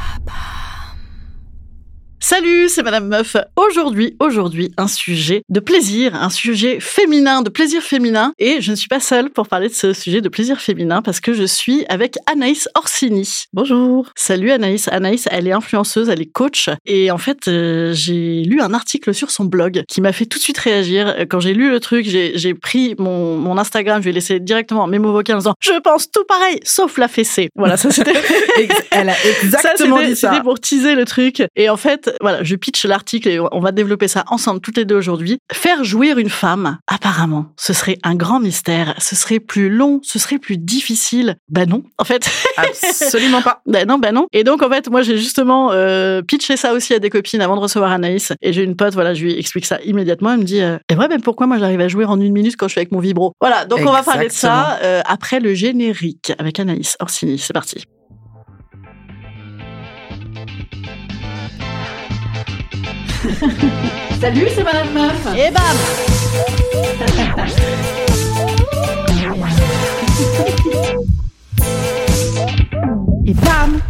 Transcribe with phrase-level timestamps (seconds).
[0.00, 0.59] Papa.
[2.22, 3.34] Salut, c'est Madame Meuf.
[3.56, 8.34] Aujourd'hui, aujourd'hui, un sujet de plaisir, un sujet féminin, de plaisir féminin.
[8.38, 11.20] Et je ne suis pas seule pour parler de ce sujet de plaisir féminin parce
[11.20, 13.44] que je suis avec Anaïs Orsini.
[13.54, 14.10] Bonjour.
[14.16, 14.86] Salut Anaïs.
[14.88, 16.68] Anaïs, elle est influenceuse, elle est coach.
[16.84, 20.38] Et en fait, euh, j'ai lu un article sur son blog qui m'a fait tout
[20.38, 21.24] de suite réagir.
[21.30, 24.84] Quand j'ai lu le truc, j'ai pris mon, mon Instagram, je lui ai laissé directement
[24.84, 27.48] un mémo vocal en disant «Je pense tout pareil, sauf la fessée».
[27.56, 28.12] Voilà, ça c'était...
[28.90, 30.30] elle a exactement ça, dit ça.
[30.30, 31.42] C'était pour teaser le truc.
[31.56, 34.84] Et en fait, voilà, je pitch l'article et on va développer ça ensemble toutes les
[34.84, 35.38] deux aujourd'hui.
[35.52, 38.94] Faire jouir une femme, apparemment, ce serait un grand mystère.
[38.98, 41.36] Ce serait plus long, ce serait plus difficile.
[41.48, 42.30] Ben non, en fait.
[42.56, 43.62] Absolument pas.
[43.66, 44.26] Ben non, ben non.
[44.32, 47.56] Et donc, en fait, moi, j'ai justement euh, pitché ça aussi à des copines avant
[47.56, 48.32] de recevoir Anaïs.
[48.42, 50.32] Et j'ai une pote, voilà, je lui explique ça immédiatement.
[50.32, 52.56] Elle me dit, euh, et ouais, ben pourquoi moi j'arrive à jouer en une minute
[52.56, 53.32] quand je suis avec mon vibro?
[53.40, 57.38] Voilà, donc on va parler de ça euh, après le générique avec Anaïs Orsini.
[57.38, 57.84] C'est parti.
[64.20, 65.26] Salut, c'est Madame Meuf.
[65.36, 65.76] Et bam
[73.26, 73.80] Et bam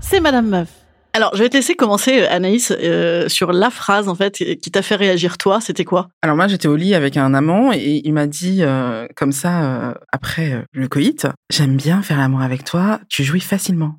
[0.00, 0.68] C'est Madame Meuf.
[1.12, 4.80] Alors, je vais te laisser commencer, Anaïs, euh, sur la phrase en fait qui t'a
[4.80, 5.60] fait réagir toi.
[5.60, 6.08] C'était quoi?
[6.22, 9.64] Alors moi, j'étais au lit avec un amant et il m'a dit euh, comme ça
[9.64, 13.96] euh, après le coït, j'aime bien faire l'amour avec toi, tu jouis facilement.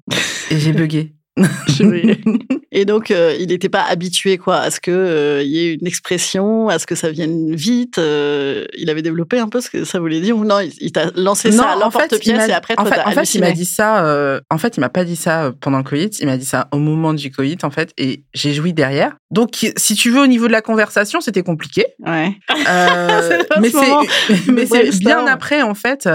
[0.49, 1.13] et j'ai bugué.
[2.71, 5.73] Et donc, euh, il n'était pas habitué quoi à ce que euh, il y ait
[5.73, 7.97] une expression, à ce que ça vienne vite.
[7.97, 11.09] Euh, il avait développé un peu ce que ça voulait dire ou non Il, t'a
[11.15, 14.39] lancé ça à l'emporte-pièce et après, en fait, en fait, il m'a dit ça.
[14.49, 16.19] en fait, il m'a pas dit ça pendant le coït.
[16.19, 19.15] Il m'a dit ça au moment du coït, en fait, et j'ai joui derrière.
[19.31, 21.85] Donc, si tu veux, au niveau de la conversation, c'était compliqué.
[22.05, 22.33] Ouais.
[23.59, 26.07] mais c'est, mais c'est bien après, en fait,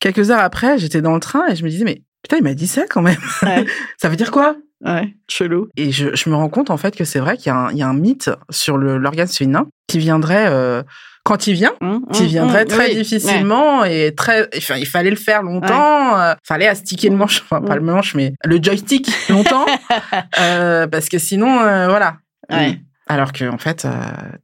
[0.00, 2.54] quelques heures après, j'étais dans le train et je me disais, mais Putain, il m'a
[2.54, 3.20] dit ça quand même.
[3.42, 3.64] Ouais.
[4.00, 4.56] ça veut dire quoi?
[4.84, 5.68] Ouais, chelou.
[5.76, 7.88] Et je, je, me rends compte en fait que c'est vrai qu'il y, y, a
[7.88, 10.82] un mythe sur l'orgasme féminin qui viendrait euh,
[11.24, 14.08] quand il vient, mmh, qui viendrait mmh, très oui, difficilement ouais.
[14.08, 14.48] et très.
[14.56, 16.16] Enfin, il fallait le faire longtemps.
[16.16, 16.20] Ouais.
[16.20, 19.64] Euh, fallait astiquer le manche, enfin pas le manche, mais le joystick longtemps,
[20.38, 22.18] euh, parce que sinon, euh, voilà.
[22.50, 22.78] Ouais.
[23.06, 23.90] Alors que en fait, euh,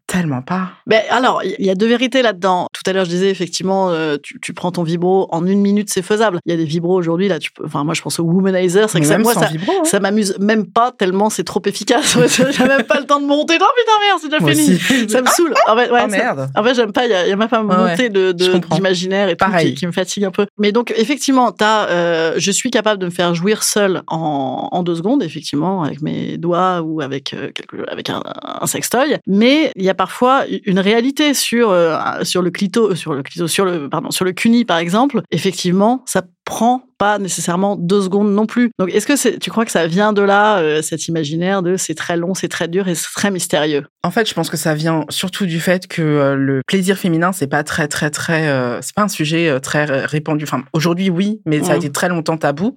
[0.06, 0.72] tellement pas.
[0.86, 2.66] Ben alors, il y a deux vérités là-dedans.
[2.74, 5.88] Tout à l'heure, je disais effectivement, euh, tu, tu, prends ton vibro en une minute,
[5.90, 6.40] c'est faisable.
[6.44, 7.38] Il y a des vibros aujourd'hui là.
[7.38, 9.84] Tu peux, enfin, moi, je pense au womanizer, c'est que ça, moi, ça, vibro, hein.
[9.84, 12.18] ça m'amuse même pas tellement c'est trop efficace.
[12.50, 13.58] J'ai même pas le temps de monter.
[13.58, 14.74] Non putain merde, c'est déjà moi fini.
[14.74, 15.08] Aussi.
[15.08, 15.54] Ça me saoule.
[15.66, 16.50] En fait, ouais, oh, merde.
[16.54, 17.06] Ça, en fait, j'aime pas.
[17.06, 19.86] Il y, a, y a même pas ouais, montée de d'imaginaire et tout qui, qui,
[19.86, 20.46] me fatigue un peu.
[20.58, 24.82] Mais donc effectivement, t'as, euh, je suis capable de me faire jouir seul en, en
[24.82, 29.72] deux secondes, effectivement, avec mes doigts ou avec euh, quelque, avec un, un sextoy mais
[29.76, 33.64] il y a parfois une réalité sur euh, sur le clito sur le clito sur
[33.64, 38.44] le pardon sur le cuni par exemple effectivement ça prend pas nécessairement deux secondes non
[38.44, 38.72] plus.
[38.78, 41.94] Donc, est-ce que tu crois que ça vient de là, euh, cet imaginaire de c'est
[41.94, 43.86] très long, c'est très dur et c'est très mystérieux?
[44.02, 47.32] En fait, je pense que ça vient surtout du fait que euh, le plaisir féminin,
[47.32, 50.44] c'est pas très, très, très, euh, c'est pas un sujet euh, très répandu.
[50.44, 51.78] Enfin, aujourd'hui, oui, mais ça a Mmh.
[51.78, 52.76] été très longtemps tabou.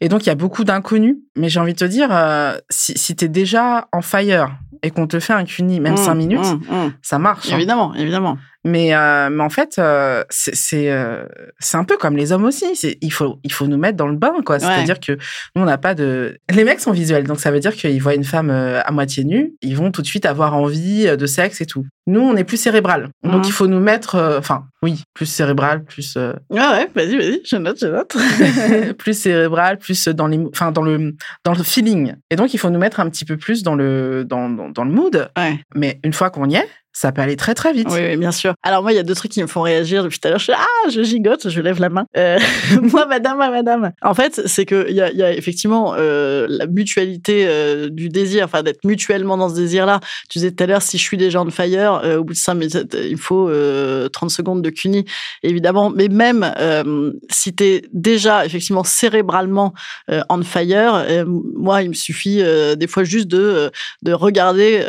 [0.00, 1.16] Et donc, il y a beaucoup d'inconnus.
[1.36, 5.06] Mais j'ai envie de te dire, euh, si, si t'es déjà en fire et qu'on
[5.06, 6.92] te fait un cuni, même Mmh, cinq minutes, mmh, mmh.
[7.02, 7.50] ça marche.
[7.52, 7.56] hein.
[7.56, 8.38] Évidemment, évidemment.
[8.64, 11.24] Mais, euh, mais en fait, euh, c'est euh,
[11.60, 12.66] c'est un peu comme les hommes aussi.
[13.00, 14.58] Il faut il faut nous mettre dans le bain quoi.
[14.58, 16.38] C'est-à-dire que nous on n'a pas de.
[16.52, 19.24] Les mecs sont visuels, donc ça veut dire qu'ils voient une femme euh, à moitié
[19.24, 21.86] nue, ils vont tout de suite avoir envie de sexe et tout.
[22.08, 23.42] Nous on est plus cérébral, donc Mhm.
[23.44, 24.16] il faut nous mettre.
[24.38, 28.16] Enfin oui, plus cérébral, plus Ouais, ouais, vas-y, vas-y, je note, je note.
[28.98, 31.14] plus cérébral, plus dans les, enfin dans le
[31.44, 32.14] dans le feeling.
[32.30, 34.84] Et donc il faut nous mettre un petit peu plus dans le dans dans, dans
[34.84, 35.30] le mood.
[35.36, 35.60] Ouais.
[35.74, 37.86] Mais une fois qu'on y est, ça peut aller très très vite.
[37.92, 38.54] Oui, bien sûr.
[38.64, 40.40] Alors moi, il y a deux trucs qui me font réagir depuis tout à l'heure.
[40.40, 42.06] Je ah, je gigote, je lève la main.
[42.16, 42.40] Euh,
[42.82, 43.92] moi, madame, madame.
[44.02, 48.64] En fait, c'est que il y a, effectivement euh, la mutualité euh, du désir, enfin
[48.64, 50.00] d'être mutuellement dans ce désir-là.
[50.28, 52.54] Tu disais tout à l'heure, si je suis déjà en fire, au bout de cinq
[52.54, 53.48] minutes, il faut
[54.12, 55.04] 30 secondes de cuny,
[55.44, 55.90] évidemment.
[55.90, 56.52] Mais même
[57.30, 59.72] si tu es déjà effectivement cérébralement
[60.08, 62.42] on fire, moi, il me suffit
[62.76, 63.70] des fois juste de
[64.02, 64.82] de regarder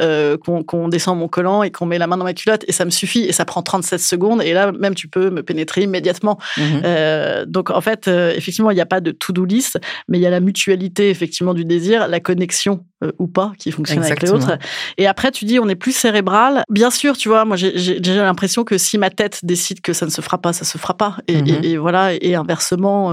[0.44, 2.89] qu'on descend mon collant et qu'on met la main dans ma culotte et ça me
[2.89, 6.39] suffit et ça prend 37 secondes et là même tu peux me pénétrer immédiatement.
[6.57, 10.17] Mmh euh, donc en fait, euh, effectivement, il n'y a pas de to-do list, mais
[10.17, 14.03] il y a la mutualité effectivement du désir, la connexion euh, ou pas qui fonctionne
[14.03, 14.57] avec l'autre.
[14.97, 16.63] Et après, tu dis on est plus cérébral.
[16.69, 20.11] Bien sûr, tu vois, moi j'ai l'impression que si ma tête décide que ça ne
[20.11, 21.17] se fera pas, ça se fera pas.
[21.27, 22.13] Et, mmh voilà.
[22.13, 23.11] Et inversement,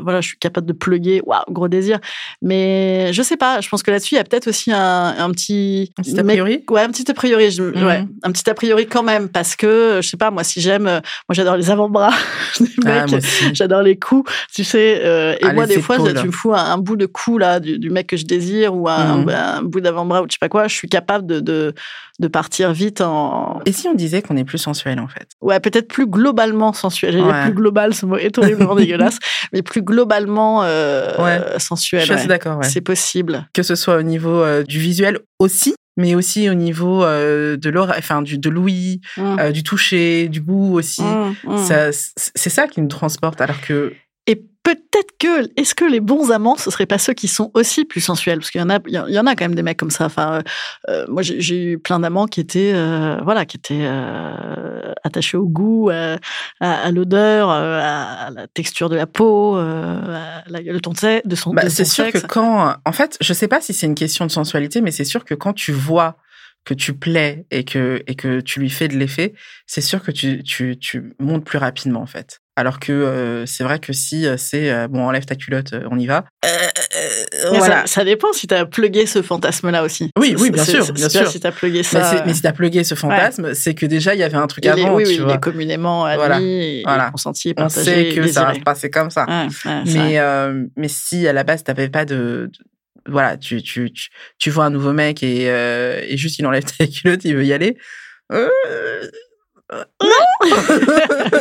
[0.00, 1.22] voilà, je suis capable de pluguer.
[1.24, 1.98] Waouh, gros désir.
[2.42, 3.60] Mais je sais pas.
[3.60, 6.24] Je pense que là-dessus, il y a peut-être aussi un, un petit, un petit a
[6.24, 6.64] priori.
[6.70, 7.50] ouais, un petit a priori.
[7.50, 10.60] Je, ouais, un petit a priori quand même parce que je sais pas moi si
[10.60, 11.00] j'aime moi
[11.32, 12.10] j'adore les avant-bras
[12.86, 13.06] ah,
[13.52, 16.96] j'adore les coups tu sais euh, et moi des fois tu me fous un, bout
[16.96, 19.28] de cou là du, mec que je désire ou un, mmh.
[19.28, 21.74] un bout d'avant-bras ou je sais pas quoi je suis capable de, de,
[22.18, 25.28] de partir vite en et si on disait qu'on est plus sensuel en fait?
[25.40, 27.42] Ouais peut-être plus globalement sensuel ouais.
[27.42, 29.18] plus global ce mot est horriblement dégueulasse
[29.52, 34.42] mais plus globalement euh, sensuel je suis d'accord c'est possible que ce soit au niveau
[34.42, 39.00] euh, du visuel aussi mais aussi au niveau euh, de l'oreille, enfin du de l'ouïe,
[39.16, 39.36] mmh.
[39.38, 41.02] euh, du toucher, du goût aussi.
[41.02, 41.90] Mmh, mmh.
[41.92, 43.40] c'est ça qui nous transporte.
[43.40, 43.92] Alors que
[44.62, 48.00] peut-être que est-ce que les bons amants ce seraient pas ceux qui sont aussi plus
[48.00, 48.38] sensuels?
[48.38, 50.06] Parce qu'il y en a il y en a quand même des mecs comme ça.
[50.06, 50.42] Enfin euh,
[50.88, 53.88] euh, moi j'ai eu plein d'amants qui étaient euh, voilà qui étaient
[55.04, 60.92] attachés au goût à, l'odeur à la texture de la peau à la, le ton
[60.92, 63.94] de son bah, c'est sûr que quand en fait je sais pas si c'est une
[63.94, 66.16] question de sensualité mais c'est sûr que quand tu vois
[66.64, 69.34] que tu plais et que et que tu lui fais de l'effet,
[69.66, 72.40] c'est sûr que tu, tu, tu montes plus rapidement en fait.
[72.56, 75.98] Alors que euh, c'est vrai que si euh, c'est euh, bon, enlève ta culotte, on
[75.98, 76.26] y va.
[77.48, 77.86] voilà.
[77.86, 80.10] Ça, dépend si tu as plugué ce fantasme-là aussi.
[80.18, 81.26] Oui, oui, bien sûr, bien sûr.
[81.28, 82.22] Si tu as plugué ça.
[82.26, 84.66] Mais, si tu as plugué ce fantasme, c'est que déjà il y avait un truc
[84.66, 84.94] avant.
[84.94, 86.82] oui, oui, tu il est communément admis, voilà.
[86.84, 87.10] voilà.
[87.10, 87.80] consenti, partagé.
[87.80, 89.24] On sait que ça va se passer comme ça.
[89.86, 90.20] mais
[90.76, 92.50] mais si à la base tu n'avais pas de,
[93.10, 97.36] voilà, tu, tu, vois un nouveau mec et, et juste il enlève ta culotte, il
[97.36, 97.76] veut y aller.
[98.32, 98.48] Euh,
[100.02, 100.50] non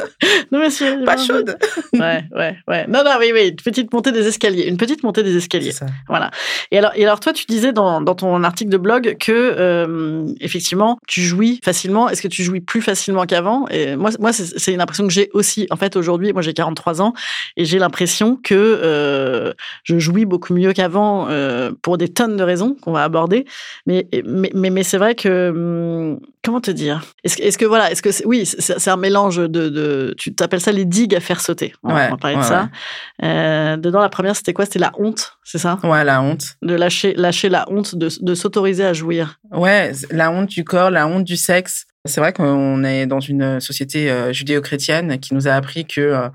[0.52, 1.04] Non, monsieur.
[1.06, 1.58] Pas chaude.
[1.94, 2.88] ouais, ouais, ouais.
[2.88, 3.50] Non, non, oui, oui.
[3.50, 4.64] Une petite montée des escaliers.
[4.68, 5.72] Une petite montée des escaliers.
[5.72, 5.86] Ça.
[6.08, 6.32] Voilà.
[6.72, 10.26] Et alors, et alors, toi, tu disais dans, dans ton article de blog que, euh,
[10.42, 12.10] effectivement, tu jouis facilement.
[12.10, 13.68] Est-ce que tu jouis plus facilement qu'avant?
[13.70, 15.68] Et moi, moi c'est une impression que j'ai aussi.
[15.70, 17.14] En fait, aujourd'hui, moi, j'ai 43 ans
[17.58, 19.54] et j'ai l'impression que euh,
[19.84, 23.46] je jouis beaucoup mieux qu'avant euh, pour des tonnes de raisons qu'on va aborder.
[23.86, 27.04] Mais, mais, mais, mais c'est vrai que, hum, comment te dire?
[27.24, 30.72] Est-ce est que, voilà, est-ce que oui, c'est un mélange de, de tu t'appelles ça
[30.72, 31.74] les digues à faire sauter.
[31.84, 32.70] On, va parler de ça.
[33.24, 34.66] Euh, dedans, la première, c'était quoi?
[34.66, 35.80] C'était la honte, c'est ça?
[35.84, 36.56] Ouais, la honte.
[36.62, 39.40] De lâcher, lâcher la honte, de, de s'autoriser à jouir.
[39.52, 41.86] Ouais, la honte du corps, la honte du sexe.
[42.06, 46.30] C'est vrai qu'on est dans une société euh, judéo-chrétienne qui nous a appris que euh,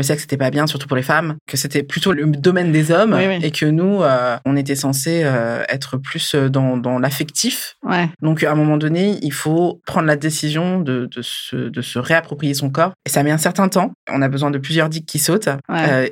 [0.00, 2.90] le sexe c'était pas bien, surtout pour les femmes, que c'était plutôt le domaine des
[2.90, 7.76] hommes et que nous, euh, on était censé euh, être plus euh, dans, dans l'affectif.
[7.82, 8.08] Ouais.
[8.22, 11.98] Donc à un moment donné, il faut prendre la décision de, de, se, de se
[11.98, 12.92] réapproprier son corps.
[13.06, 13.92] Et ça met un certain temps.
[14.10, 15.48] On a besoin de plusieurs digues qui sautent.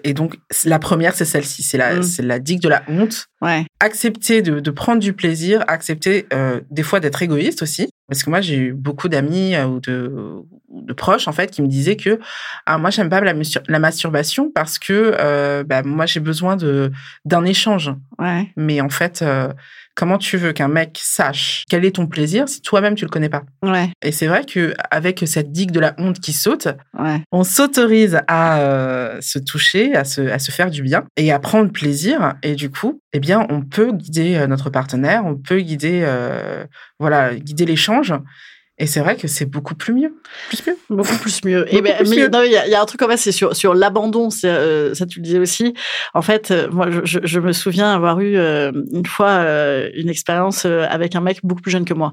[0.05, 2.03] et donc la première, c'est celle-ci, c'est la, mm.
[2.03, 3.27] c'est la digue de la honte.
[3.41, 3.65] Ouais.
[3.81, 6.27] Accepter de, de prendre du plaisir, accepter
[6.71, 7.89] des fois d'être égoïste aussi.
[8.09, 11.67] Parce que moi, j'ai eu beaucoup d'amis ou de, de proches en fait qui me
[11.67, 12.19] disaient que
[12.67, 13.33] ah moi j'aime pas la,
[13.69, 16.93] la, masturbation parce que euh, bah, moi j'ai besoin de
[17.25, 18.53] d'un échange ouais.
[18.57, 19.53] mais en fait euh,
[19.95, 23.31] comment tu veux qu'un mec sache quel est ton plaisir si toi-même tu le connais
[23.31, 23.45] pas?
[23.63, 23.91] Ouais.
[24.03, 27.23] et c'est vrai que avec cette digue de la honte qui saute ouais.
[27.33, 31.39] on s'autorise à euh, se toucher à se à se faire du bien et à
[31.39, 36.07] prendre plaisir et du coup eh bien on peut guider notre partenaire on peut guider
[36.99, 38.13] voilà guider l'échange
[38.81, 40.15] et c'est vrai que c'est beaucoup plus mieux.
[40.49, 40.77] Plus mieux.
[40.89, 41.67] Beaucoup plus mieux.
[41.75, 44.95] et ben, mais il y, a un truc comme ça, c'est sur, sur l'abandon, euh,
[44.95, 45.75] ça tu le disais aussi.
[46.15, 49.41] En fait, euh, moi, je, je, me souviens avoir eu euh, une fois
[49.95, 52.13] une expérience avec un mec beaucoup plus jeune que moi.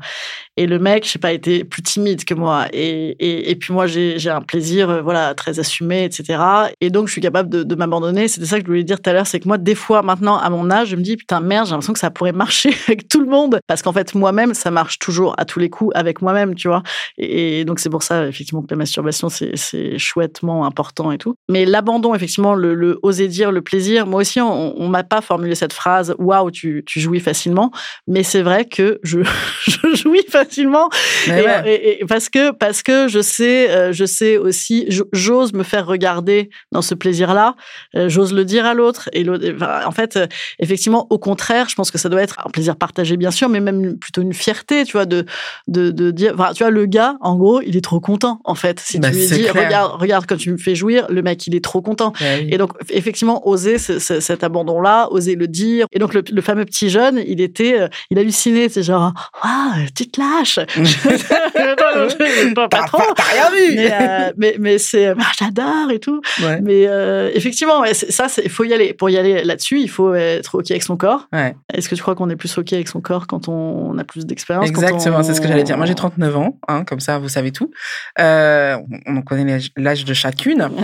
[0.58, 2.66] Et le mec, je sais pas, était plus timide que moi.
[2.74, 6.40] Et, et, et puis moi, j'ai un plaisir, voilà, très assumé, etc.
[6.82, 8.28] Et donc, je suis capable de, de m'abandonner.
[8.28, 10.38] C'était ça que je voulais dire tout à l'heure, c'est que moi, des fois, maintenant,
[10.38, 13.08] à mon âge, je me dis, putain, merde, j'ai l'impression que ça pourrait marcher avec
[13.08, 13.60] tout le monde.
[13.68, 16.68] Parce qu'en fait, moi-même, ça marche toujours à tous les coups avec moi-même même, tu
[16.68, 16.84] vois.
[17.18, 21.36] Et, donc, c'est pour ça, effectivement, que la masturbation, c'est chouettement important et tout.
[21.50, 25.56] Mais l'abandon, effectivement, le, oser dire, le plaisir, moi aussi, on, on m'a pas formulé
[25.56, 27.72] cette phrase, waouh, tu, tu jouis facilement.
[28.08, 29.20] Mais c'est vrai que je,
[29.68, 30.90] je jouis facilement.
[31.28, 36.50] Et, parce que, parce que je sais, euh, je sais aussi, j'ose me faire regarder
[36.72, 37.56] dans ce plaisir-là,
[37.96, 39.10] euh, j'ose le dire à l'autre.
[39.14, 40.28] Et en fait, euh,
[40.60, 43.60] effectivement, au contraire, je pense que ça doit être un plaisir partagé, bien sûr, mais
[43.60, 45.26] même plutôt une fierté, tu vois, de,
[45.68, 48.56] de, de dire, enfin, tu vois, le gars, en gros, il est trop content, en
[48.56, 48.80] fait.
[48.80, 51.56] Si bah, tu lui dis, regarde, regarde, quand tu me fais jouir, le mec, il
[51.56, 52.14] est trop content.
[52.20, 55.88] Bah et donc, effectivement, oser cet abandon-là, oser le dire.
[55.92, 60.10] Et donc, le, fameux petit jeune, il était, euh, il hallucinait, c'est genre, ah, tu
[60.10, 60.60] te lâches.
[62.56, 63.02] pas, pas trop.
[63.16, 63.76] T'as rien vu.
[63.76, 66.22] Mais, euh, mais, mais c'est, ah, j'adore et tout.
[66.62, 68.94] Mais euh, effectivement, ouais, ça, il faut y aller.
[68.94, 71.28] Pour y aller là-dessus, il faut être OK avec son corps.
[71.74, 74.26] Est-ce que tu crois qu'on est plus OK avec son corps quand on a plus
[74.26, 75.78] d'expérience Exactement, c'est ce que j'allais dire.
[75.78, 77.72] Moi, j'ai 39 ans, hein, comme ça, vous savez tout.
[78.20, 80.70] Euh, on connaît l'âge de chacune.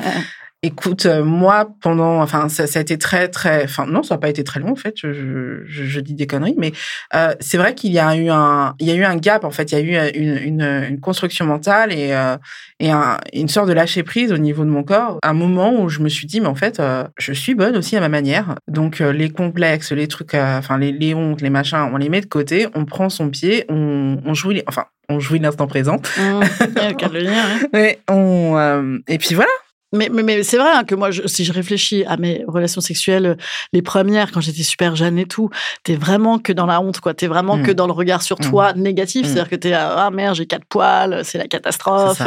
[0.63, 4.19] Écoute, euh, moi, pendant, enfin, ça, ça, a été très, très, enfin, non, ça n'a
[4.19, 4.93] pas été très long en fait.
[4.95, 6.71] Je, je, je dis des conneries, mais
[7.15, 9.49] euh, c'est vrai qu'il y a eu un, il y a eu un gap en
[9.49, 9.71] fait.
[9.71, 12.37] Il y a eu une, une, une construction mentale et euh,
[12.79, 15.17] et un, une sorte de lâcher prise au niveau de mon corps.
[15.23, 17.97] Un moment où je me suis dit, mais en fait, euh, je suis bonne aussi
[17.97, 18.53] à ma manière.
[18.67, 22.27] Donc les complexes, les trucs, enfin les, les hontes, les machins, on les met de
[22.27, 22.67] côté.
[22.75, 25.97] On prend son pied, on, on joue, les, enfin, on jouit l'instant présent.
[26.17, 26.39] Mmh,
[27.73, 29.51] ouais, on, et puis voilà.
[29.93, 33.37] Mais, mais, mais c'est vrai hein, que moi, si je réfléchis à mes relations sexuelles,
[33.73, 35.49] les premières, quand j'étais super jeune et tout,
[35.83, 37.13] t'es vraiment que dans la honte, quoi.
[37.13, 37.75] T'es vraiment que mmh.
[37.75, 38.81] dans le regard sur toi mmh.
[38.81, 39.21] négatif.
[39.21, 39.25] Mmh.
[39.25, 42.21] C'est-à-dire que t'es, ah merde, j'ai quatre poils, c'est la catastrophe.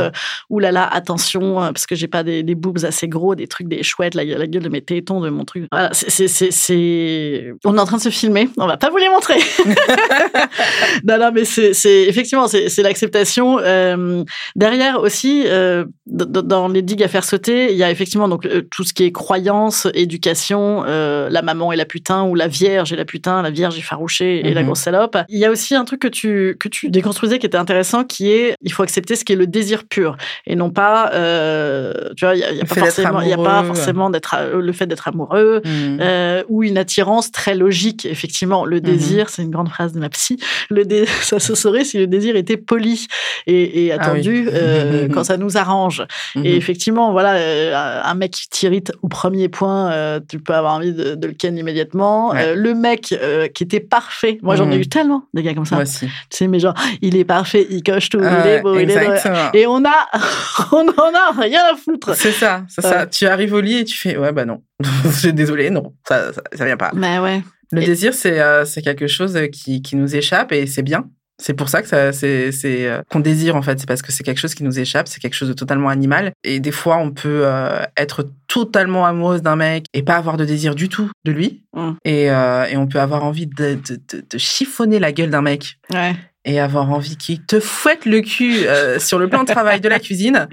[0.65, 3.69] Là là, attention, euh, parce que j'ai pas des, des boobs assez gros, des trucs,
[3.69, 5.67] des chouettes, la, la gueule de mes tétons, de mon truc.
[5.71, 8.49] Voilà, c'est, c'est, c'est, on est en train de se filmer.
[8.57, 9.39] On va pas vous les montrer.
[11.05, 13.59] non, non, mais c'est, c'est effectivement, c'est, c'est l'acceptation.
[13.59, 14.25] Euh,
[14.57, 18.63] derrière aussi, euh, dans les digues à faire sauter, il y a effectivement donc euh,
[18.71, 22.93] tout ce qui est croyance, éducation, euh, la maman et la putain ou la vierge
[22.93, 24.67] et la putain, la vierge effarouchée et la mhm.
[24.67, 25.17] grosse salope.
[25.29, 28.31] Il y a aussi un truc que tu que tu déconstruisais qui était intéressant, qui
[28.31, 32.25] est il faut accepter ce qui est le désir pur et non pas euh, tu
[32.25, 35.09] vois il y a, pas forcément il y a pas forcément d'être le fait d'être
[35.09, 36.45] amoureux mhm.
[36.49, 38.83] ou une attirance très logique effectivement le mhm.
[38.83, 40.39] désir c'est une grande phrase de ma psy
[40.71, 40.85] le
[41.23, 43.07] ça se saurait si le désir était poli
[43.47, 44.49] et, ah attendu
[45.13, 46.05] quand ça nous arrange
[46.43, 47.35] et effectivement voilà
[47.75, 51.57] un mec qui t'irrite au premier point, euh, tu peux avoir envie de, le ken
[51.57, 52.35] immédiatement.
[52.35, 53.15] Euh, le mec
[53.55, 54.83] qui était parfait, moi j'en ai mhm.
[54.83, 55.83] eu tellement des gars comme ça.
[55.85, 59.55] Tu sais, mais genre, il est parfait, il coche tout, il est beau, il est
[59.55, 60.09] Et on a,
[60.73, 62.15] on en a rien à foutre.
[62.15, 63.07] C'est ça, c'est ça.
[63.07, 64.63] Tu arrives au lit et tu fais, ouais, bah non.
[65.33, 66.91] Désolé, non, ça, ça, vient pas.
[66.95, 67.43] Mais ouais.
[67.73, 71.07] Le désir, c'est c'est quelque chose qui, qui nous échappe et c'est bien.
[71.39, 73.79] C'est pour ça que ça, c'est, c'est euh, qu'on désire en fait.
[73.81, 75.09] C'est parce que c'est quelque chose qui nous échappe.
[75.09, 76.33] C'est quelque chose de totalement animal.
[76.45, 80.45] Et des fois, on peut euh, être totalement amoureuse d'un mec et pas avoir de
[80.45, 81.63] désir du tout de lui.
[81.73, 81.91] Mmh.
[82.05, 84.01] Et, euh, et on peut avoir envie de, de,
[84.31, 85.79] de, chiffonner la gueule d'un mec.
[85.93, 86.15] Ouais
[86.47, 88.67] et avoir envie qu'il te fouette le cul
[88.99, 90.47] sur le plan de travail de la cuisine.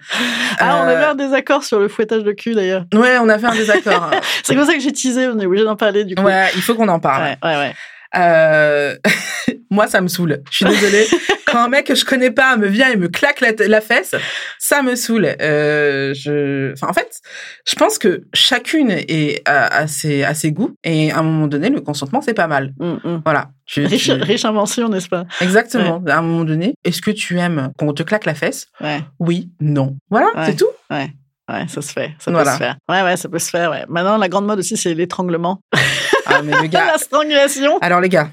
[0.57, 2.85] Ah, on avait un désaccord sur le fouettage de cul d'ailleurs.
[2.93, 4.09] Ouais, on a fait un désaccord.
[4.43, 6.23] c'est comme ça que j'ai teasé, on est obligé d'en parler du coup.
[6.23, 7.23] Ouais, il faut qu'on en parle.
[7.23, 7.73] Ouais, ouais, ouais.
[8.15, 8.95] Euh,
[9.69, 10.41] moi, ça me saoule.
[10.49, 11.07] Je suis désolée.
[11.47, 14.15] Quand un mec que je connais pas me vient et me claque la, fesse,
[14.57, 15.35] ça me saoule.
[15.41, 16.71] Euh, je...
[16.73, 17.19] enfin, en fait,
[17.67, 21.69] je pense que chacune est à, ses, à ses goûts et à un moment donné,
[21.69, 22.73] le consentement, c'est pas mal.
[22.79, 23.21] Mm, mm.
[23.25, 23.49] Voilà.
[23.75, 25.25] riche, invention, n'est-ce pas?
[25.41, 26.01] Exactement.
[26.07, 28.67] À un moment donné, est-ce que tu aimes qu'on te claque la fesse?
[28.79, 29.01] Ouais.
[29.19, 29.97] Oui, non.
[30.09, 30.69] Voilà, c'est tout.
[30.89, 31.11] Ouais.
[31.51, 32.15] Ouais, ça se fait.
[32.19, 32.77] Ça peut se faire.
[32.87, 33.71] Ouais, ouais, ça peut se faire.
[33.71, 33.83] Ouais.
[33.89, 35.61] Maintenant, la grande mode aussi, c'est l'étranglement.
[36.25, 36.85] Ah, mais le gars.
[36.93, 37.77] la strangulation.
[37.79, 38.29] Alors, les gars.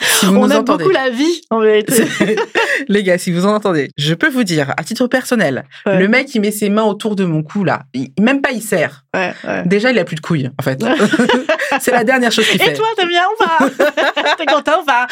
[0.00, 2.04] Si vous On aime beaucoup la vie, en vérité.
[2.88, 6.34] les gars, si vous en entendez, je peux vous dire, à titre personnel, le mec,
[6.34, 7.82] il met ses mains autour de mon cou, là.
[8.18, 9.04] même pas, il serre.
[9.14, 9.32] Ouais,
[9.64, 10.82] Déjà, il a plus de couilles, en fait.
[11.80, 12.72] c'est la dernière chose qu'il fait.
[12.72, 14.34] Et toi, t'aimes bien ou pas?
[14.38, 15.06] T'es content ou pas?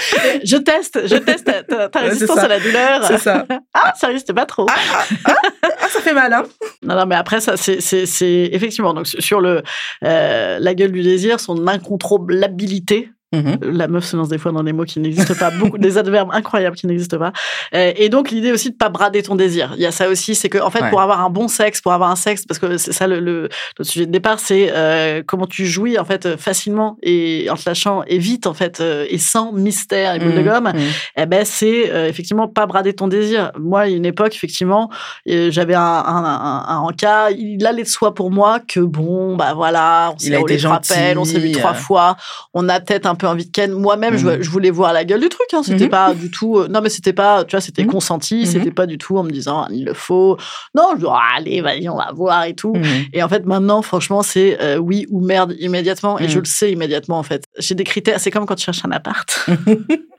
[0.44, 1.50] Je teste, je teste
[1.90, 3.04] ta, résistance à la douleur.
[3.06, 3.46] C'est ça.
[3.76, 4.66] Ah, ça résiste pas trop.
[4.70, 6.44] Ah, ah, ah, ça fait mal, hein
[6.82, 9.62] Non, non, mais après, ça, c'est, c'est, effectivement, donc sur le,
[10.04, 13.10] euh, la gueule du désir, son incontrôlabilité,
[13.42, 13.58] Mhm.
[13.62, 16.30] La meuf se lance des fois dans des mots qui n'existent pas, beaucoup des adverbes
[16.32, 17.32] incroyables qui n'existent pas.
[17.74, 19.72] Euh, et donc l'idée aussi de pas brader ton désir.
[19.76, 21.92] Il y a ça aussi, c'est que en fait pour avoir un bon sexe, pour
[21.92, 23.48] avoir un sexe, parce que c'est ça le, le,
[23.82, 28.02] sujet de départ, c'est euh, comment tu jouis en fait facilement et en te lâchant
[28.06, 30.44] et vite en fait euh, et sans mystère et boule de mhm.
[30.44, 30.72] gomme.
[30.74, 30.82] Mhm.
[31.16, 33.52] Eh ben c'est effectivement pas brader ton désir.
[33.58, 34.90] Moi, à une époque effectivement,
[35.26, 40.14] j'avais un, un, un, cas, il allait de soi pour moi que bon bah voilà,
[40.18, 42.16] s'est on s'est vu trois fois,
[42.52, 43.72] on a peut-être un peu peu envie de ken.
[43.72, 45.46] Moi-même, je, je, voulais voir la gueule du truc.
[45.52, 45.62] Hein.
[45.62, 46.66] C'était pas du tout.
[46.68, 47.44] non, mais c'était pas.
[47.44, 48.46] Tu vois, c'était consenti.
[48.46, 50.36] C'était pas du tout en me disant il le faut.
[50.74, 52.74] Non, je dis oh, allez, vas-y, on va voir et tout.
[53.12, 56.18] Et en fait, maintenant, franchement, c'est oui ou merde immédiatement.
[56.18, 57.44] Et je le sais immédiatement en fait.
[57.58, 58.20] J'ai des critères.
[58.20, 59.48] C'est comme quand tu cherches un appart.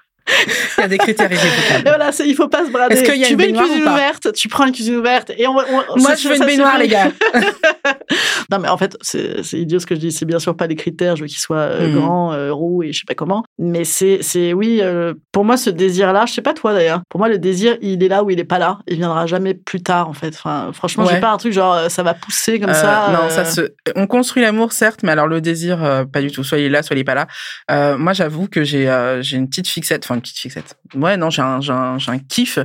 [0.78, 1.84] Il y a des critères irrévocables.
[1.86, 2.96] voilà, il faut pas se brader.
[2.96, 5.32] Est-ce qu'il y a tu une veux une cuisine ouverte, tu prends une cuisine ouverte
[5.38, 7.12] et on, Moi, je veux une baignoire, les gars.
[8.52, 10.12] non, mais en fait, c'est idiot ce que je dis.
[10.12, 11.16] C'est bien sûr pas les critères.
[11.16, 11.96] Je veux qu'il soit euh, mhm.
[11.96, 13.44] grand, euh, roux et je sais pas comment.
[13.60, 14.80] Mais c'est, c'est oui.
[14.82, 17.02] Euh, pour moi, ce désir-là, je sais pas toi d'ailleurs.
[17.10, 18.80] Pour moi, le désir, il est là ou il est pas là.
[18.88, 20.34] Il viendra jamais plus tard, en fait.
[20.36, 23.12] Enfin, franchement, j'ai pas un truc genre ça va pousser comme ça.
[23.14, 23.74] Non, ça se.
[23.96, 26.44] On construit l'amour, certes, mais alors le désir, pas du tout.
[26.44, 27.28] Soit il est là, soit il est pas
[27.70, 27.98] là.
[27.98, 28.86] moi, j'avoue que j'ai
[29.22, 30.78] j'ai une petite fixette une petite fixette.
[30.96, 32.60] Ouais, non, j'ai un, j'ai un, j'ai un kiff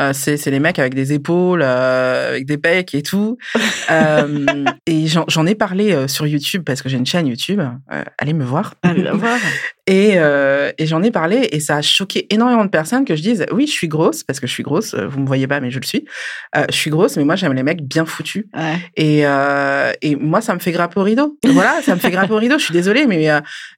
[0.00, 3.38] euh, c'est, c'est les mecs avec des épaules, euh, avec des pecs et tout.
[3.90, 7.60] euh, et j'en, j'en ai parlé sur YouTube parce que j'ai une chaîne YouTube.
[8.18, 8.74] Allez me voir.
[8.82, 9.38] Allez la voir.
[9.92, 10.16] et,
[10.78, 13.66] et j'en ai parlé et ça a choqué énormément de personnes que je dise oui,
[13.66, 14.94] je suis grosse parce que je suis grosse.
[14.94, 16.04] Vous me voyez pas, mais je le suis.
[16.54, 18.46] je suis grosse, mais moi j'aime les mecs bien foutus.
[18.54, 18.78] Ouais.
[18.96, 19.24] Et,
[20.02, 21.38] et moi ça me fait grapper au rideau.
[21.44, 22.58] Voilà, ça me fait grapper au rideau.
[22.58, 23.28] Je suis désolée, mais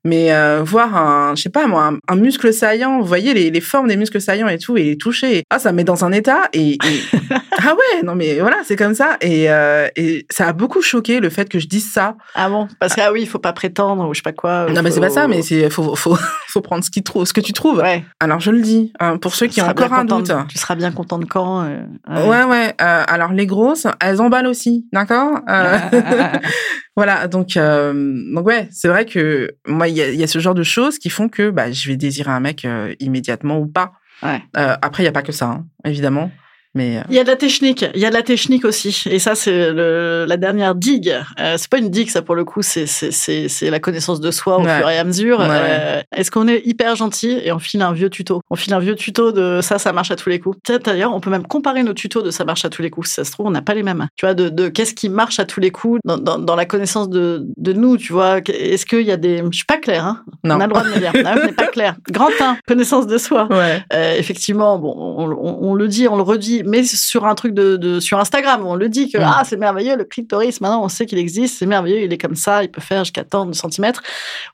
[0.04, 0.30] mais
[0.62, 3.00] voir un, je sais pas moi, un, muscle saillant.
[3.00, 5.42] Vous voyez les, les formes des muscles saillants et tout et les toucher.
[5.50, 6.78] Ah, ça me met dans un état et,
[7.58, 11.20] ah ouais non mais voilà c'est comme ça et, euh, et ça a beaucoup choqué
[11.20, 12.68] le fait que je dise ça ah bon?
[12.80, 14.90] Parce que ah oui il faut pas prétendre ou je sais pas quoi non mais
[14.90, 16.03] c'est pas ça mais c'est faut, faut
[16.48, 18.04] faut prendre ce qui trouve ce que tu trouves ouais.
[18.20, 20.92] alors je le dis hein, pour ceux qui ont encore un doute tu seras bien
[20.92, 25.40] content de quand euh, ouais ouais, euh, alors les grosses elles emballent aussi d'accord
[26.96, 30.54] voilà donc donc ouais c'est vrai que moi il y a, y a, ce genre
[30.54, 32.66] de choses qui font que bah je vais désirer un mec
[33.00, 33.92] immédiatement ou pas
[34.22, 34.42] Ouais.
[34.56, 36.30] Euh, après, il n'y a pas que ça, hein, évidemment.
[36.74, 39.04] Mais euh, il y a de la technique, il y a de la technique aussi,
[39.10, 41.14] et ça c'est la dernière digue.
[41.38, 44.58] Euh, c'est pas une digue ça pour le coup, c'est c'est la connaissance de soi
[44.58, 45.38] au fur et à mesure.
[45.40, 48.40] Euh, est-ce qu'on est hyper gentil et on file un vieux tuto?
[48.50, 50.58] On file un vieux tuto de ça, ça marche à tous les coups.
[50.84, 53.08] D'ailleurs, on peut même comparer nos tutos de ça marche à tous les coups.
[53.08, 54.08] Si ça se trouve, on n'a pas les mêmes.
[54.16, 56.64] Tu vois, de, de qu'est-ce qui marche à tous les coups dans, dans, dans la
[56.66, 57.96] connaissance de, de nous.
[57.96, 60.04] Tu vois, est-ce qu'il y a des, je suis pas claire.
[60.04, 60.56] Hein non.
[60.56, 61.94] On a le droit de me dire, non, n'est pas clair.
[62.10, 63.46] Grand 1, connaissance de soi.
[63.50, 63.82] Ouais.
[63.92, 67.54] Euh, effectivement, bon, on, on, on le dit, on le redit mais sur un truc
[67.54, 70.60] de, de sur Instagram, on le dit que ah c'est merveilleux le clitoris.
[70.60, 73.24] Maintenant on sait qu'il existe, c'est merveilleux, il est comme ça, il peut faire jusqu'à
[73.24, 74.02] tant de centimètres.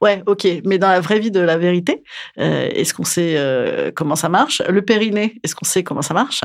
[0.00, 0.46] Ouais, ok.
[0.64, 2.02] Mais dans la vraie vie de la vérité,
[2.38, 4.62] euh, est-ce qu'on sait euh, comment ça marche?
[4.68, 6.42] Le périnée, est-ce qu'on sait comment ça marche?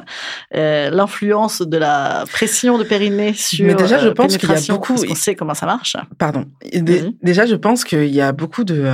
[0.56, 3.66] Euh, L'influence de la pression de périnée sur.
[3.66, 4.94] Mais déjà, je pense qu'il y a beaucoup.
[4.94, 5.98] Est-ce qu'on sait comment ça marche?
[6.18, 6.46] Pardon.
[7.22, 8.86] Déjà, je pense qu'il y a beaucoup de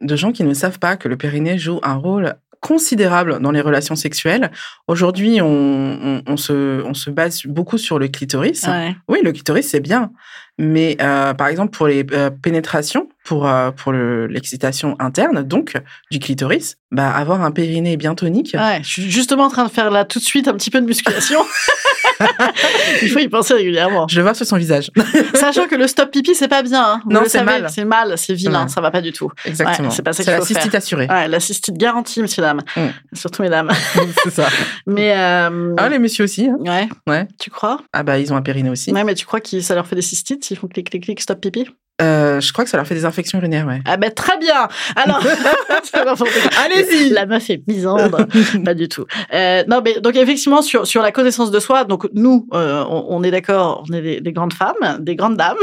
[0.00, 2.34] de gens qui ne savent pas que le périnée joue un rôle
[2.66, 4.50] considérable dans les relations sexuelles.
[4.88, 8.64] Aujourd'hui, on, on, se, on se base beaucoup sur le clitoris.
[9.08, 10.10] Oui, le clitoris, c'est bien.
[10.58, 15.74] Mais euh, par exemple, pour les euh, pénétrations, pour, euh, pour l'excitation interne, donc
[16.10, 18.54] du clitoris, bah, avoir un périnée bien tonique.
[18.54, 20.80] Ouais, je suis justement en train de faire là tout de suite un petit peu
[20.80, 21.40] de musculation.
[23.02, 24.06] Il faut y penser régulièrement.
[24.08, 24.90] Je le vois sur son visage.
[25.34, 26.82] Sachant que le stop pipi, c'est pas bien.
[26.82, 27.02] Hein.
[27.10, 27.66] non, c'est mal.
[27.68, 29.30] C'est mal, c'est vilain, ça va pas du tout.
[29.44, 29.90] Exactement.
[29.90, 31.06] c'est pas ça qu'il faut la cystite assurée.
[31.08, 32.62] Ouais, la cystite garantie, monsieur dames.
[32.76, 32.86] Mm.
[33.12, 33.70] Surtout mesdames.
[34.22, 34.48] c'est ça.
[34.86, 35.74] Mais euh...
[35.76, 36.46] ah, les messieurs aussi.
[36.46, 36.56] Hein.
[36.60, 36.88] Ouais.
[37.06, 37.28] Ouais.
[37.38, 37.80] Tu crois?
[37.92, 38.92] Ah bah ils ont un périnée aussi.
[38.92, 40.45] Ouais, mais tu crois que ça leur fait des cystites?
[40.46, 41.66] S'ils font clic clic clic stop pipi
[42.02, 43.80] euh, je crois que ça leur fait des infections urinaires, ouais.
[43.86, 44.68] Ah ben très bien.
[44.96, 45.22] Alors,
[46.62, 47.08] allez-y.
[47.08, 48.26] La meuf est misandre,
[48.64, 49.06] pas du tout.
[49.32, 53.06] Euh, non, mais donc effectivement sur sur la connaissance de soi, donc nous, euh, on,
[53.08, 55.56] on, est d'accord, on est des, des, grandes femmes, des grandes dames,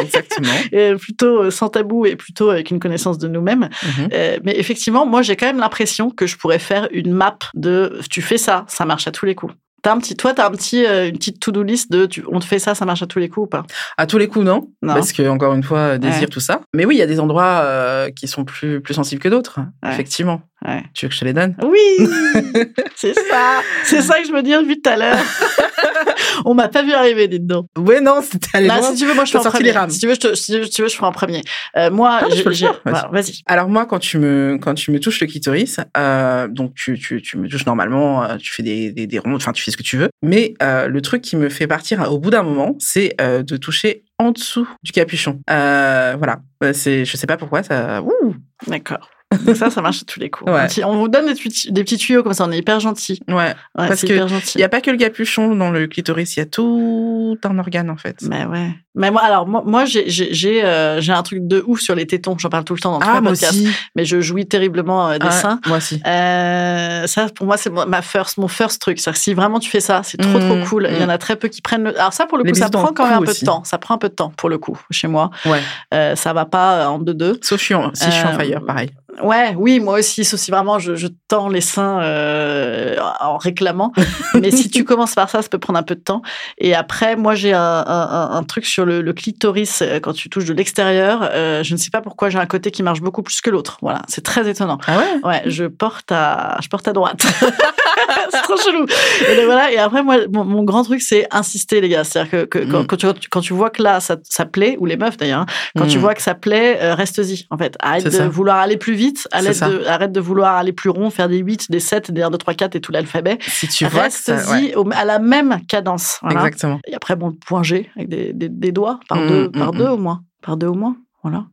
[0.00, 3.68] exactement, et plutôt sans tabou et plutôt avec une connaissance de nous-mêmes.
[3.82, 4.08] Mhm.
[4.44, 8.22] mais effectivement, moi j'ai quand même l'impression que je pourrais faire une map de tu
[8.22, 9.54] fais ça, ça marche à tous les coups.
[9.82, 12.38] T'as un petit, toi, t'as un petit, euh, une petite to-do list de, tu, on
[12.38, 13.64] te fait ça, ça marche à tous les coups ou pas?
[13.96, 16.60] À tous les coups, non, parce que encore une fois, désir tout ça.
[16.74, 19.60] Mais oui, il y a des endroits euh, qui sont plus plus sensibles que d'autres,
[19.86, 20.42] effectivement.
[20.66, 20.82] Ouais.
[20.92, 21.56] Tu veux que je te les donne?
[21.62, 22.08] Oui,
[22.94, 25.18] c'est ça, c'est ça que je me dis depuis tout à l'heure.
[26.44, 27.66] on m'a pas vu arriver, dites donc.
[27.78, 29.74] Ouais, non, c'était allé bah, Si tu veux, moi je fais en premier.
[29.88, 31.42] Si tu veux, je te, si tu veux, je ferai en premier.
[31.76, 33.42] Euh, moi, ah, j'ai, vas-y.
[33.46, 37.20] Alors moi, quand tu me, quand tu me touches le clitoris, euh, donc tu, tu,
[37.22, 39.76] tu me touches normalement, euh, tu fais des, des, des rondes, enfin tu fais ce
[39.76, 40.10] que tu veux.
[40.22, 44.04] Mais euh, le truc qui me fait partir au bout d'un moment, c'est de toucher
[44.18, 45.40] en dessous du capuchon.
[45.48, 46.40] Voilà,
[46.72, 48.02] c'est, je sais pas pourquoi ça.
[48.02, 48.34] Ouh.
[48.66, 49.08] D'accord.
[49.44, 50.50] Donc ça, ça marche à tous les coups.
[50.84, 53.20] On vous donne des petits, des petits tuyaux comme ça, on est hyper gentil.
[53.28, 53.34] Ouais.
[53.34, 56.42] ouais parce que il n'y a pas que le capuchon dans le clitoris, il y
[56.42, 58.16] a tout un organe en fait.
[58.22, 58.70] Mais ouais.
[58.96, 62.06] Mais moi, alors moi, moi j'ai j'ai euh, j'ai un truc de ouf sur les
[62.08, 62.36] tétons.
[62.38, 63.52] J'en parle tout le temps dans ah, tous podcasts.
[63.52, 63.68] Aussi.
[63.94, 65.60] Mais je jouis terriblement euh, des seins.
[65.66, 66.02] Moi aussi.
[66.04, 68.98] Euh, ça, pour moi, c'est ma first, mon first truc.
[68.98, 70.88] C'est si vraiment tu fais ça, c'est trop trop mmh, cool.
[70.90, 71.10] Il y en mmh.
[71.10, 71.84] a très peu qui prennent.
[71.84, 71.98] Le...
[71.98, 73.62] Alors ça, pour le coup, ça prend quand même un peu de temps.
[73.62, 75.30] Ça prend un peu de temps pour le coup chez moi.
[75.46, 75.60] Ouais.
[75.94, 77.38] Euh, ça va pas en deux deux.
[77.42, 78.90] Sauf si je suis en fire, pareil.
[79.22, 83.92] Ouais, oui, moi aussi, sauf si vraiment je, je tends les seins euh, en réclamant.
[84.34, 86.22] Mais si tu commences par ça, ça peut prendre un peu de temps.
[86.58, 90.28] Et après, moi, j'ai un, un, un, truc sur le, le, clitoris euh, quand tu
[90.28, 91.28] touches de l'extérieur.
[91.32, 93.78] Euh, je ne sais pas pourquoi j'ai un côté qui marche beaucoup plus que l'autre.
[93.82, 94.78] Voilà, c'est très étonnant.
[94.86, 95.28] Ah ouais?
[95.28, 97.22] Ouais, je porte à, je porte à droite.
[98.30, 98.86] c'est trop chelou.
[99.28, 99.72] Et, donc, voilà.
[99.72, 102.04] et après, moi, mon, mon grand truc, c'est insister, les gars.
[102.04, 102.86] C'est-à-dire que, que quand, mm.
[102.86, 105.46] quand, tu, quand tu vois que là, ça, ça plaît, ou les meufs d'ailleurs, hein,
[105.76, 106.00] quand tu mm.
[106.00, 107.76] vois que ça plaît, euh, reste-y, en fait.
[107.80, 111.28] Arrête de vouloir aller plus vite, arrête de, arrête de vouloir aller plus rond, faire
[111.28, 113.38] des 8, des 7, des 1, 2, 3, 4 et tout l'alphabet.
[113.40, 114.94] Si tu Reste-y ouais.
[114.94, 116.18] à la même cadence.
[116.22, 116.40] Voilà.
[116.40, 116.80] Exactement.
[116.86, 119.52] Et après, bon, le point G, avec des, des, des doigts, par, mmh, deux, mmh,
[119.52, 119.78] par mmh.
[119.78, 120.22] deux au moins.
[120.42, 120.96] Par deux au moins.
[121.22, 121.44] Voilà.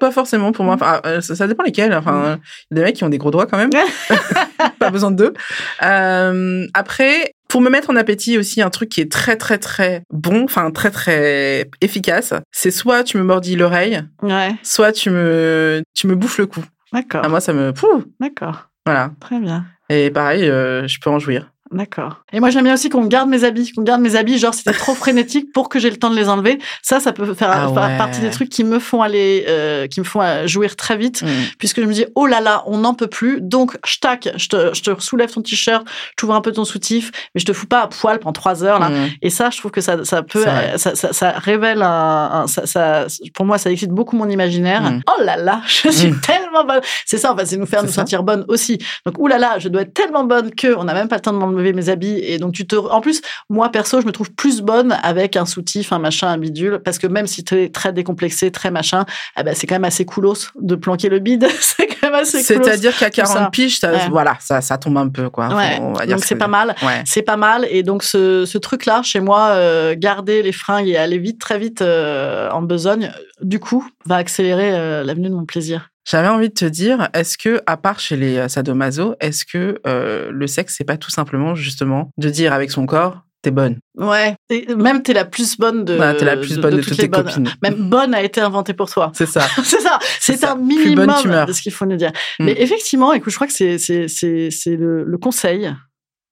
[0.00, 0.74] Pas forcément pour moi.
[0.74, 1.94] Enfin, euh, ça, ça, dépend lesquels.
[1.94, 3.70] Enfin, il y a des mecs qui ont des gros doigts quand même.
[4.78, 5.34] pas besoin de deux.
[5.82, 10.02] Euh, après, pour me mettre en appétit aussi, un truc qui est très très très
[10.10, 14.54] bon, enfin très très efficace, c'est soit tu me mordis l'oreille, ouais.
[14.62, 16.64] soit tu me tu me bouffes le cou.
[16.92, 17.22] D'accord.
[17.24, 17.72] Ah, moi, ça me.
[18.20, 18.70] D'accord.
[18.84, 19.12] Voilà.
[19.20, 19.64] Très bien.
[19.88, 21.51] Et pareil, euh, je peux en jouir.
[21.72, 22.22] D'accord.
[22.32, 24.72] Et moi, j'aime bien aussi qu'on garde mes habits, qu'on garde mes habits, genre c'était
[24.72, 26.58] trop frénétique pour que j'ai le temps de les enlever.
[26.82, 27.96] Ça, ça peut faire, ah ouais.
[27.96, 31.26] partie des trucs qui me font aller, euh, qui me font jouir très vite, mm.
[31.58, 33.40] puisque je me dis oh là là, on n'en peut plus.
[33.40, 36.64] Donc, je tac, je te, je te soulève ton t-shirt, je t'ouvre un peu ton
[36.64, 38.90] soutif, mais je te fous pas à poil pendant trois heures là.
[38.90, 39.10] Mm.
[39.22, 40.44] Et ça, je trouve que ça, ça peut,
[40.76, 44.82] ça, ça, ça, révèle un, un ça, ça, pour moi, ça excite beaucoup mon imaginaire.
[44.82, 45.00] Mm.
[45.08, 46.80] Oh là là, je suis tellement bonne.
[47.06, 48.02] C'est ça, en fait, c'est nous faire nous ça.
[48.02, 48.78] sentir bonne aussi.
[49.06, 51.22] Donc, oh là là, je dois être tellement bonne que on n'a même pas le
[51.22, 51.38] temps de
[51.70, 54.96] mes habits et donc tu te en plus moi perso je me trouve plus bonne
[55.02, 58.50] avec un soutif un machin un bidule parce que même si tu es très décomplexé
[58.50, 59.04] très machin
[59.38, 61.46] eh ben c'est quand même assez coolos de planquer le bide.
[61.60, 64.08] C'est quand même assez c'est à dire qu'à 40 piges ça, ouais.
[64.10, 65.48] voilà ça ça tombe un peu quoi.
[65.48, 65.78] Ouais.
[65.80, 66.74] on va dire donc c'est pas mal.
[66.82, 67.02] Ouais.
[67.04, 67.66] c'est pas mal.
[67.70, 71.40] Et donc ce, ce truc là chez moi euh, garder les fringues et aller vite
[71.40, 76.28] très vite euh, en besogne du coup va accélérer euh, l'avenue de mon plaisir j'avais
[76.28, 80.46] envie de te dire, est-ce que, à part chez les sadomaso, est-ce que euh, le
[80.46, 83.78] sexe, c'est pas tout simplement justement de dire avec son corps, t'es bonne?
[83.96, 85.96] Ouais, et même t'es la plus bonne de.
[85.96, 87.24] Bah, t'es la plus bonne de, de toutes, toutes tes bonnes.
[87.24, 87.50] copines.
[87.62, 89.12] Même bonne a été inventée pour toi.
[89.14, 89.42] C'est ça.
[89.64, 89.98] c'est ça.
[90.20, 91.06] C'est un minimum
[91.46, 92.12] de ce qu'il faut nous dire.
[92.38, 92.44] Mm.
[92.44, 95.74] Mais effectivement, écoute, je crois que c'est c'est c'est c'est le, le conseil.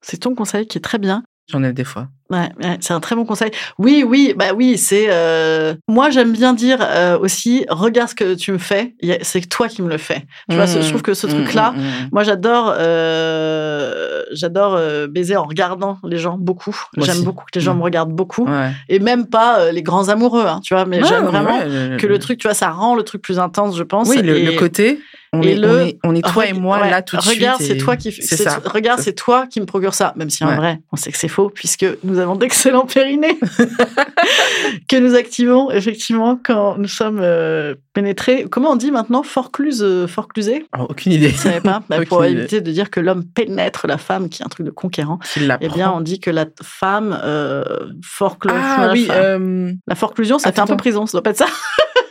[0.03, 1.23] C'est ton conseil qui est très bien.
[1.51, 2.09] J'en ai des fois.
[2.31, 3.51] Ouais, ouais c'est un très bon conseil.
[3.79, 5.07] Oui, oui, bah oui, c'est.
[5.09, 5.75] Euh...
[5.89, 8.95] Moi, j'aime bien dire euh, aussi, regarde ce que tu me fais.
[9.23, 10.21] C'est toi qui me le fais.
[10.49, 12.09] Tu mmh, vois, je trouve que ce truc-là, mmh, mmh.
[12.13, 16.77] moi, j'adore, euh, j'adore baiser en regardant les gens beaucoup.
[16.97, 18.71] J'aime beaucoup que les gens me regardent beaucoup, ouais.
[18.89, 20.85] et même pas les grands amoureux, hein, tu vois.
[20.85, 21.61] Mais j'aime vraiment
[21.99, 24.09] que le truc, tu vois, ça rend le truc plus intense, je pense.
[24.09, 24.45] Oui, le, et...
[24.45, 25.01] le côté.
[25.33, 27.23] On et est, le, on, est, on est toi et moi ouais, là tout de
[27.23, 27.73] regarde, suite.
[27.73, 28.61] c'est toi qui, c'est ça.
[28.65, 31.29] Regarde, c'est toi qui me procure ça, même si en vrai, on sait que c'est
[31.29, 33.39] faux puisque nous avons d'excellents périnées
[34.89, 38.47] que nous activons effectivement quand nous sommes euh, pénétrés.
[38.51, 40.67] Comment on dit maintenant Forcluse, euh, forclusé?
[40.79, 41.31] Oh, Aucune idée.
[41.31, 41.83] Je savais pas.
[41.91, 42.39] Bah, pour idée.
[42.39, 45.19] éviter de dire que l'homme pénètre la femme, qui est un truc de conquérant.
[45.61, 47.65] Eh bien, on dit que la femme euh,
[48.05, 48.55] forcluse.
[48.55, 49.09] Ah oui.
[49.11, 49.73] Euh...
[49.89, 51.07] La forclusion, ça Attends, fait un peu prison.
[51.07, 51.47] Ça doit pas être ça.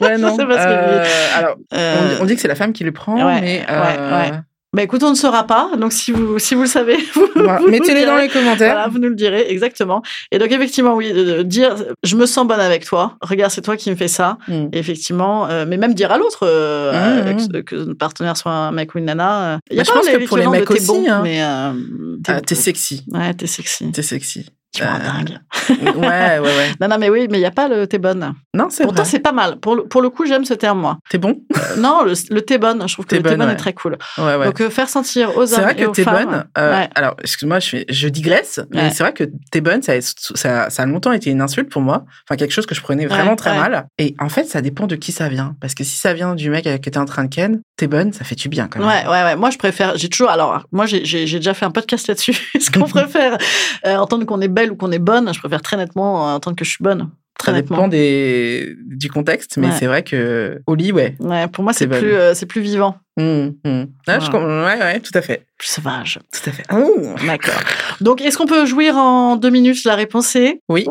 [0.01, 0.31] Ouais, non.
[0.31, 1.05] je sais pas ce euh,
[1.37, 3.65] alors, on, on, dit que c'est la femme qui le prend, ouais, mais.
[3.69, 4.31] Ouais.
[4.71, 5.71] Bah écoute, on ne saura pas.
[5.77, 7.57] Donc si vous si vous le savez, vous, voilà.
[7.57, 8.73] vous mettez-les dans les commentaires.
[8.73, 10.03] Voilà, vous nous le direz exactement.
[10.31, 13.17] Et donc effectivement, oui, de dire je me sens bonne avec toi.
[13.21, 14.37] Regarde, c'est toi qui me fais ça.
[14.47, 14.67] Mm.
[14.71, 17.63] Et effectivement, euh, mais même dire à l'autre euh, mm, mm.
[17.63, 19.53] que notre partenaire soit un mec ou une nana.
[19.53, 21.21] Euh, bah, y a je pense que pour les mecs aussi, bon, hein.
[21.23, 23.03] mais euh, t'es ah, sexy.
[23.11, 23.91] Ouais, t'es sexy.
[23.91, 24.45] T'es sexy.
[24.71, 25.39] Tu vois, dingue.
[25.69, 26.71] ouais, ouais, ouais.
[26.79, 28.33] non, non, mais oui, mais il n'y a pas le t'es bonne.
[28.53, 29.59] Non, c'est Pourtant, c'est pas mal.
[29.59, 30.99] Pour le, pour le coup, j'aime ce terme, moi.
[31.09, 31.41] T'es bon?
[31.55, 32.87] Euh, Non, le, le t'es bonne.
[32.87, 33.53] Je trouve que le t'es bonne ouais.
[33.53, 33.97] est très cool.
[34.19, 34.45] Ouais, ouais.
[34.45, 36.45] Donc, euh, faire sentir aux hommes C'est vrai que t'es bonne.
[36.57, 36.85] Euh.
[36.93, 40.85] Alors, excuse-moi, je, je digresse, mais c'est vrai que t'es bonne, ça, ça, ça, a
[40.85, 42.05] longtemps été une insulte pour moi.
[42.27, 43.87] Enfin, quelque chose que je prenais vraiment très mal.
[43.97, 45.55] Et en fait, ça dépend de qui ça vient.
[45.61, 48.13] Parce que si ça vient du mec qui était en train de ken, t'es bonne,
[48.13, 48.87] ça fait du bien quand même.
[48.87, 49.35] Ouais, ouais, ouais.
[49.35, 49.97] Moi, je préfère.
[49.97, 50.29] J'ai toujours.
[50.29, 52.37] Alors, moi, j'ai déjà fait un podcast là-dessus.
[52.55, 53.37] Est-ce qu'on préfère
[53.85, 56.65] euh, entendre qu'on est belle ou qu'on est bonne Je préfère très nettement entendre que
[56.65, 57.09] je suis bonne.
[57.37, 57.77] Très ça nettement.
[57.77, 59.73] dépend des, du contexte, mais Ouais.
[59.79, 61.15] c'est vrai que au lit, ouais.
[61.21, 63.51] Ouais, pour moi, c'est plus, euh, c'est plus vivant, Mmh, mmh.
[63.65, 64.19] Ah, Voilà.
[64.19, 65.45] je com- ouais, ouais, tout à fait.
[65.57, 66.19] plus sauvage.
[66.33, 66.63] Tout à fait.
[66.73, 67.15] Oh.
[67.25, 67.61] D'accord.
[68.01, 70.85] Donc, est-ce qu'on peut jouir en deux minutes La réponse est Oui.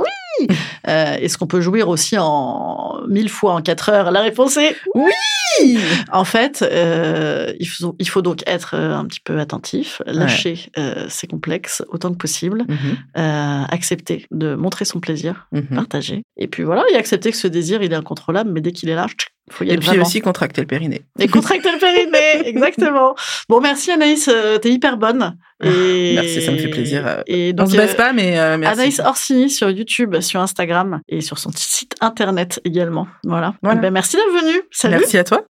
[0.88, 4.10] Euh, est-ce qu'on peut jouir aussi en mille fois en quatre heures?
[4.10, 5.78] La réponse est Oui.
[6.12, 10.70] En fait, euh, il, faut, il faut donc être euh, un petit peu attentif, lâcher
[10.78, 15.68] euh, ses complexes autant que possible, Mhm, accepter de montrer son plaisir, mhm.
[15.74, 18.88] partager, et puis voilà, et accepter que ce désir il est incontrôlable, mais dès qu'il
[18.88, 19.06] est là,
[19.50, 20.04] faut y Et puis vraiment.
[20.04, 21.02] aussi contracter le périnée.
[21.18, 23.14] Et contracter le périnée, exactement.
[23.48, 25.36] Bon, merci Anaïs, euh, t'es hyper bonne.
[25.62, 26.12] Et...
[26.14, 27.06] Merci, ça me fait plaisir.
[27.06, 28.80] Euh, Et On donc, se baisse euh, pas, mais euh, merci.
[28.80, 33.08] Anaïs Orsini sur YouTube, sur Instagram et sur son site internet également.
[33.24, 33.54] Voilà.
[33.62, 33.78] Voilà.
[33.78, 34.60] Eh ben, merci d'être venue.
[34.70, 34.96] Salut.
[34.98, 35.44] Merci à toi.